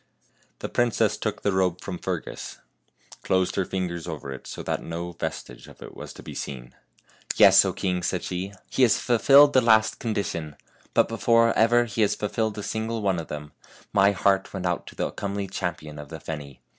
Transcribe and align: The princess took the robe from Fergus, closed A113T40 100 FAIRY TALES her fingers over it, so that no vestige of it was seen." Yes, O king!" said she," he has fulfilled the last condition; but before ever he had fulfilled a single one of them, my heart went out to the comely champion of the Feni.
The 0.57 0.67
princess 0.67 1.15
took 1.15 1.43
the 1.43 1.51
robe 1.51 1.79
from 1.81 1.99
Fergus, 1.99 2.57
closed 3.21 3.53
A113T40 3.53 3.61
100 3.61 3.67
FAIRY 3.67 3.67
TALES 3.67 3.67
her 3.67 3.69
fingers 3.69 4.07
over 4.07 4.31
it, 4.31 4.47
so 4.47 4.63
that 4.63 4.81
no 4.83 5.11
vestige 5.11 5.67
of 5.67 5.79
it 5.83 5.95
was 5.95 6.15
seen." 6.39 6.73
Yes, 7.35 7.63
O 7.63 7.71
king!" 7.71 8.01
said 8.01 8.23
she," 8.23 8.51
he 8.71 8.81
has 8.81 8.97
fulfilled 8.97 9.53
the 9.53 9.61
last 9.61 9.99
condition; 9.99 10.55
but 10.95 11.07
before 11.07 11.55
ever 11.55 11.85
he 11.85 12.01
had 12.01 12.09
fulfilled 12.13 12.57
a 12.57 12.63
single 12.63 13.03
one 13.03 13.19
of 13.19 13.27
them, 13.27 13.51
my 13.93 14.11
heart 14.11 14.51
went 14.55 14.65
out 14.65 14.87
to 14.87 14.95
the 14.95 15.11
comely 15.11 15.45
champion 15.45 15.99
of 15.99 16.09
the 16.09 16.17
Feni. 16.19 16.61